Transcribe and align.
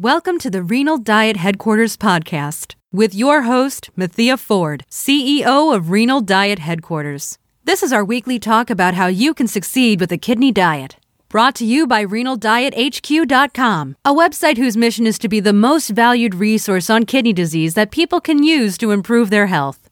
Welcome 0.00 0.38
to 0.40 0.48
the 0.48 0.62
Renal 0.62 0.98
Diet 0.98 1.36
Headquarters 1.36 1.96
podcast 1.96 2.76
with 2.92 3.16
your 3.16 3.42
host, 3.42 3.90
Mathea 3.98 4.38
Ford, 4.38 4.84
CEO 4.88 5.74
of 5.74 5.90
Renal 5.90 6.20
Diet 6.20 6.60
Headquarters. 6.60 7.36
This 7.64 7.82
is 7.82 7.92
our 7.92 8.04
weekly 8.04 8.38
talk 8.38 8.70
about 8.70 8.94
how 8.94 9.08
you 9.08 9.34
can 9.34 9.48
succeed 9.48 9.98
with 9.98 10.12
a 10.12 10.16
kidney 10.16 10.52
diet. 10.52 10.98
Brought 11.28 11.56
to 11.56 11.64
you 11.64 11.84
by 11.88 12.04
RenalDietHQ.com, 12.04 13.96
a 14.04 14.14
website 14.14 14.56
whose 14.56 14.76
mission 14.76 15.04
is 15.04 15.18
to 15.18 15.28
be 15.28 15.40
the 15.40 15.52
most 15.52 15.88
valued 15.88 16.36
resource 16.36 16.88
on 16.88 17.04
kidney 17.04 17.32
disease 17.32 17.74
that 17.74 17.90
people 17.90 18.20
can 18.20 18.44
use 18.44 18.78
to 18.78 18.92
improve 18.92 19.30
their 19.30 19.48
health. 19.48 19.87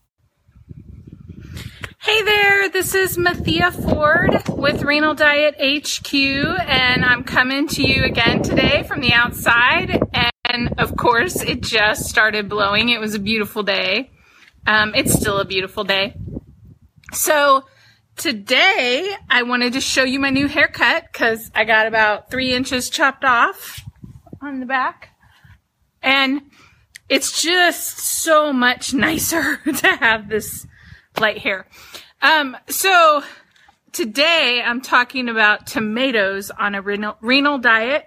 Hey 2.07 2.23
there, 2.23 2.69
this 2.69 2.95
is 2.95 3.17
Mathea 3.17 3.73
Ford 3.73 4.41
with 4.57 4.85
Renal 4.85 5.17
Diet 5.17 5.57
HQ, 5.59 6.15
and 6.15 7.05
I'm 7.05 7.25
coming 7.25 7.67
to 7.67 7.83
you 7.83 8.05
again 8.05 8.45
today 8.45 8.85
from 8.85 9.01
the 9.01 9.13
outside. 9.13 10.01
And 10.45 10.73
of 10.79 10.97
course, 10.97 11.43
it 11.43 11.63
just 11.63 12.09
started 12.09 12.49
blowing. 12.49 12.91
It 12.91 13.01
was 13.01 13.17
a 13.17 13.19
beautiful 13.19 13.65
day. 13.65 14.13
Um, 14.69 14.95
it's 14.95 15.15
still 15.15 15.41
a 15.41 15.45
beautiful 15.45 15.83
day. 15.83 16.15
So, 17.13 17.65
today 18.15 19.13
I 19.29 19.43
wanted 19.43 19.73
to 19.73 19.81
show 19.81 20.05
you 20.05 20.21
my 20.21 20.31
new 20.31 20.47
haircut 20.47 21.09
because 21.13 21.51
I 21.57 21.65
got 21.65 21.89
about 21.89 22.31
three 22.31 22.55
inches 22.55 22.89
chopped 22.89 23.25
off 23.25 23.83
on 24.41 24.61
the 24.61 24.67
back. 24.67 25.09
And 26.03 26.43
it's 27.09 27.43
just 27.43 27.99
so 27.99 28.53
much 28.53 28.95
nicer 28.95 29.57
to 29.65 29.89
have 29.97 30.29
this 30.29 30.69
light 31.21 31.39
hair. 31.39 31.67
Um, 32.23 32.57
so 32.69 33.23
today 33.93 34.63
I'm 34.65 34.81
talking 34.81 35.29
about 35.29 35.67
tomatoes 35.67 36.51
on 36.51 36.75
a 36.75 36.83
renal, 36.83 37.17
renal 37.21 37.59
diet. 37.59 38.07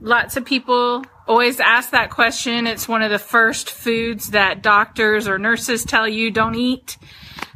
Lots 0.00 0.36
of 0.36 0.44
people 0.44 1.04
always 1.26 1.60
ask 1.60 1.90
that 1.90 2.10
question. 2.10 2.66
It's 2.66 2.88
one 2.88 3.02
of 3.02 3.10
the 3.10 3.18
first 3.18 3.70
foods 3.70 4.30
that 4.30 4.62
doctors 4.62 5.28
or 5.28 5.38
nurses 5.38 5.84
tell 5.84 6.08
you 6.08 6.30
don't 6.30 6.54
eat. 6.54 6.96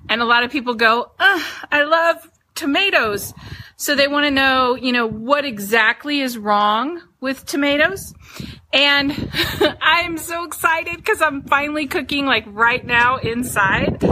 And 0.09 0.21
a 0.21 0.25
lot 0.25 0.45
of 0.45 0.51
people 0.51 0.75
go, 0.75 1.13
I 1.19 1.85
love 1.85 2.31
tomatoes. 2.55 3.33
So 3.77 3.95
they 3.95 4.09
want 4.09 4.27
to 4.27 4.31
know, 4.31 4.75
you 4.75 4.93
know, 4.93 5.07
what 5.07 5.45
exactly 5.45 6.21
is 6.21 6.37
wrong 6.37 7.01
with 7.21 7.47
tomatoes. 7.47 8.13
And 8.73 9.13
I'm 9.81 10.19
so 10.19 10.45
excited 10.45 10.97
because 10.97 11.23
I'm 11.23 11.43
finally 11.43 11.87
cooking 11.87 12.27
like 12.27 12.45
right 12.47 12.85
now 12.85 13.17
inside. 13.17 14.05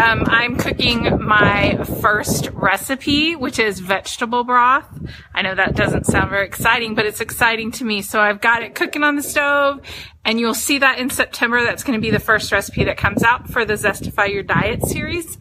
Um, 0.00 0.24
I'm 0.28 0.56
cooking 0.56 1.22
my 1.22 1.76
first 2.00 2.48
recipe, 2.54 3.36
which 3.36 3.58
is 3.58 3.80
vegetable 3.80 4.44
broth. 4.44 4.86
I 5.34 5.42
know 5.42 5.54
that 5.54 5.76
doesn't 5.76 6.06
sound 6.06 6.30
very 6.30 6.46
exciting, 6.46 6.94
but 6.94 7.04
it's 7.04 7.20
exciting 7.20 7.70
to 7.72 7.84
me. 7.84 8.00
So 8.00 8.18
I've 8.18 8.40
got 8.40 8.62
it 8.62 8.74
cooking 8.74 9.02
on 9.02 9.16
the 9.16 9.22
stove, 9.22 9.82
and 10.24 10.40
you'll 10.40 10.54
see 10.54 10.78
that 10.78 10.98
in 10.98 11.10
September. 11.10 11.62
That's 11.62 11.84
going 11.84 11.98
to 11.98 12.02
be 12.02 12.10
the 12.10 12.18
first 12.18 12.50
recipe 12.50 12.84
that 12.84 12.96
comes 12.96 13.22
out 13.22 13.50
for 13.50 13.66
the 13.66 13.74
Zestify 13.74 14.32
Your 14.32 14.42
Diet 14.42 14.86
series. 14.86 15.36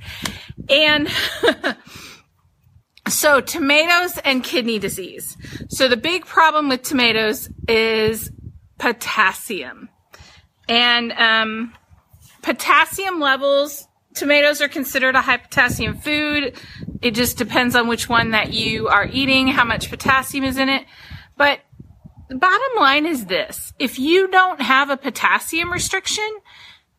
And 0.68 1.08
so 3.08 3.40
tomatoes 3.40 4.18
and 4.26 4.44
kidney 4.44 4.78
disease. 4.78 5.38
So 5.70 5.88
the 5.88 5.96
big 5.96 6.26
problem 6.26 6.68
with 6.68 6.84
tomatoes 6.84 7.50
is 7.70 8.30
potassium. 8.78 9.88
And 10.68 11.14
um, 11.14 11.74
potassium 12.42 13.22
levels 13.22 13.86
tomatoes 14.20 14.62
are 14.62 14.68
considered 14.68 15.16
a 15.16 15.22
high 15.22 15.38
potassium 15.38 15.98
food. 15.98 16.54
It 17.02 17.12
just 17.12 17.38
depends 17.38 17.76
on 17.76 17.88
which 17.88 18.10
one 18.10 18.32
that 18.32 18.52
you 18.52 18.90
are 18.90 19.08
eating, 19.08 19.48
how 19.48 19.64
much 19.64 19.90
potassium 19.90 20.44
is 20.44 20.58
in 20.58 20.68
it. 20.68 20.86
But 21.38 21.62
the 22.28 22.36
bottom 22.36 22.78
line 22.78 23.06
is 23.06 23.26
this. 23.26 23.74
If 23.80 23.98
you 23.98 24.28
don't 24.28 24.62
have 24.62 24.90
a 24.90 24.98
potassium 24.98 25.72
restriction, 25.72 26.30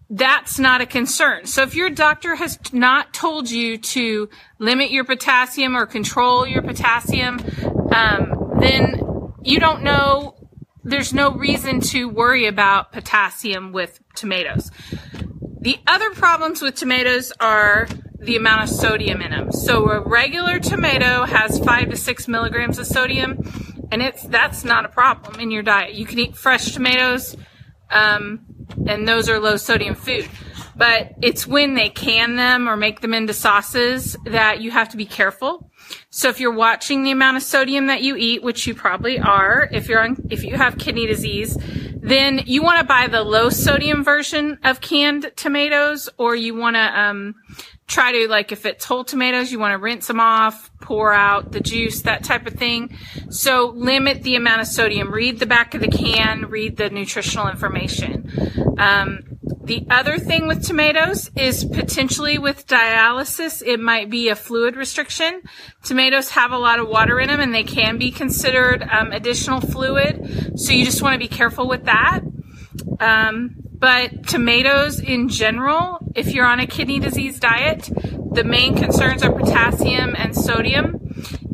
that's 0.08 0.58
not 0.58 0.80
a 0.80 0.86
concern. 0.86 1.44
So 1.44 1.62
if 1.62 1.74
your 1.74 1.90
doctor 1.90 2.34
has 2.34 2.58
not 2.72 3.12
told 3.12 3.50
you 3.50 3.76
to 3.78 4.28
limit 4.58 4.90
your 4.90 5.04
potassium 5.04 5.76
or 5.76 5.86
control 5.86 6.46
your 6.46 6.62
potassium, 6.62 7.38
um, 7.94 8.56
then 8.60 9.00
you 9.42 9.60
don't 9.60 9.82
know, 9.82 10.34
there's 10.82 11.12
no 11.12 11.32
reason 11.32 11.80
to 11.80 12.08
worry 12.08 12.46
about 12.46 12.92
potassium 12.92 13.72
with 13.72 14.00
tomatoes. 14.16 14.70
The 15.60 15.78
other 15.86 16.10
problems 16.10 16.62
with 16.62 16.74
tomatoes 16.74 17.32
are 17.38 17.86
the 18.18 18.36
amount 18.36 18.62
of 18.62 18.68
sodium 18.70 19.20
in 19.20 19.30
them. 19.30 19.52
So 19.52 19.90
a 19.90 20.00
regular 20.00 20.58
tomato 20.58 21.24
has 21.24 21.58
five 21.58 21.90
to 21.90 21.96
six 21.96 22.26
milligrams 22.26 22.78
of 22.78 22.86
sodium, 22.86 23.38
and 23.92 24.00
it's 24.00 24.22
that's 24.22 24.64
not 24.64 24.86
a 24.86 24.88
problem 24.88 25.38
in 25.38 25.50
your 25.50 25.62
diet. 25.62 25.94
You 25.94 26.06
can 26.06 26.18
eat 26.18 26.34
fresh 26.34 26.72
tomatoes, 26.72 27.36
um, 27.90 28.46
and 28.86 29.06
those 29.06 29.28
are 29.28 29.38
low 29.38 29.56
sodium 29.58 29.94
food. 29.94 30.26
But 30.76 31.12
it's 31.20 31.46
when 31.46 31.74
they 31.74 31.90
can 31.90 32.36
them 32.36 32.66
or 32.66 32.74
make 32.74 33.02
them 33.02 33.12
into 33.12 33.34
sauces 33.34 34.16
that 34.24 34.62
you 34.62 34.70
have 34.70 34.88
to 34.90 34.96
be 34.96 35.04
careful. 35.04 35.70
So 36.08 36.30
if 36.30 36.40
you're 36.40 36.54
watching 36.54 37.02
the 37.02 37.10
amount 37.10 37.36
of 37.36 37.42
sodium 37.42 37.88
that 37.88 38.02
you 38.02 38.16
eat, 38.16 38.42
which 38.42 38.66
you 38.66 38.74
probably 38.74 39.18
are, 39.18 39.68
if 39.72 39.88
you're 39.90 40.02
on, 40.02 40.16
if 40.30 40.42
you 40.42 40.56
have 40.56 40.78
kidney 40.78 41.06
disease, 41.06 41.58
then 42.00 42.42
you 42.46 42.62
want 42.62 42.80
to 42.80 42.86
buy 42.86 43.06
the 43.06 43.22
low 43.22 43.50
sodium 43.50 44.02
version 44.02 44.58
of 44.64 44.80
canned 44.80 45.32
tomatoes, 45.36 46.08
or 46.18 46.34
you 46.34 46.54
want 46.54 46.76
to 46.76 47.00
um, 47.00 47.34
try 47.86 48.12
to 48.12 48.28
like 48.28 48.52
if 48.52 48.64
it's 48.64 48.84
whole 48.84 49.04
tomatoes, 49.04 49.52
you 49.52 49.58
want 49.58 49.72
to 49.72 49.78
rinse 49.78 50.06
them 50.06 50.20
off, 50.20 50.70
pour 50.80 51.12
out 51.12 51.52
the 51.52 51.60
juice, 51.60 52.02
that 52.02 52.24
type 52.24 52.46
of 52.46 52.54
thing. 52.54 52.96
So 53.28 53.72
limit 53.74 54.22
the 54.22 54.36
amount 54.36 54.62
of 54.62 54.66
sodium. 54.66 55.12
Read 55.12 55.38
the 55.38 55.46
back 55.46 55.74
of 55.74 55.80
the 55.80 55.88
can. 55.88 56.46
Read 56.46 56.76
the 56.76 56.88
nutritional 56.90 57.48
information. 57.48 58.30
Um, 58.78 59.29
the 59.62 59.86
other 59.90 60.18
thing 60.18 60.46
with 60.46 60.66
tomatoes 60.66 61.30
is 61.36 61.64
potentially 61.64 62.38
with 62.38 62.66
dialysis, 62.66 63.62
it 63.64 63.78
might 63.78 64.08
be 64.08 64.30
a 64.30 64.36
fluid 64.36 64.74
restriction. 64.74 65.42
Tomatoes 65.84 66.30
have 66.30 66.52
a 66.52 66.58
lot 66.58 66.78
of 66.80 66.88
water 66.88 67.20
in 67.20 67.28
them 67.28 67.40
and 67.40 67.54
they 67.54 67.64
can 67.64 67.98
be 67.98 68.10
considered 68.10 68.82
um, 68.82 69.12
additional 69.12 69.60
fluid. 69.60 70.58
So 70.58 70.72
you 70.72 70.84
just 70.84 71.02
want 71.02 71.14
to 71.14 71.18
be 71.18 71.28
careful 71.28 71.68
with 71.68 71.84
that. 71.84 72.20
Um, 73.00 73.56
but 73.74 74.26
tomatoes 74.26 74.98
in 74.98 75.28
general, 75.28 75.98
if 76.14 76.32
you're 76.32 76.46
on 76.46 76.60
a 76.60 76.66
kidney 76.66 76.98
disease 76.98 77.38
diet, 77.38 77.90
the 78.32 78.44
main 78.44 78.76
concerns 78.76 79.22
are 79.22 79.32
potassium 79.32 80.14
and 80.16 80.34
sodium. 80.34 80.96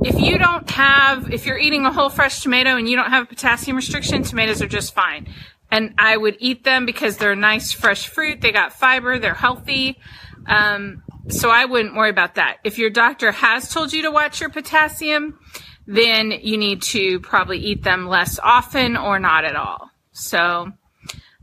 If 0.05 0.21
you 0.21 0.38
don't 0.38 0.69
have, 0.71 1.33
if 1.33 1.44
you're 1.44 1.59
eating 1.59 1.87
a 1.87 1.93
whole 1.93 2.11
fresh 2.11 2.41
tomato 2.41 2.77
and 2.77 2.88
you 2.88 2.94
don't 2.94 3.11
have 3.11 3.25
a 3.25 3.27
potassium 3.27 3.77
restriction, 3.77 4.23
tomatoes 4.23 4.62
are 4.62 4.69
just 4.69 4.94
fine 4.94 5.27
and 5.71 5.94
I 5.99 6.16
would 6.16 6.37
eat 6.38 6.65
them 6.65 6.87
because 6.87 7.16
they're 7.16 7.37
nice 7.37 7.72
fresh 7.72 8.06
fruit. 8.09 8.41
They 8.41 8.53
got 8.53 8.72
fiber. 8.72 9.19
They're 9.19 9.34
healthy. 9.34 9.99
Um, 10.47 11.03
so 11.28 11.50
I 11.50 11.65
wouldn't 11.65 11.97
worry 11.97 12.10
about 12.10 12.37
that. 12.37 12.59
If 12.62 12.78
your 12.78 12.91
doctor 12.91 13.32
has 13.32 13.72
told 13.72 13.93
you 13.93 14.03
to 14.03 14.10
watch 14.10 14.41
your 14.41 14.50
potassium, 14.50 15.38
then 15.87 16.31
you 16.31 16.56
need 16.56 16.82
to 16.82 17.21
probably 17.21 17.59
eat 17.59 17.82
them 17.82 18.06
less 18.06 18.38
often 18.38 18.97
or 18.97 19.19
not 19.19 19.44
at 19.44 19.56
all. 19.56 19.91
So 20.12 20.72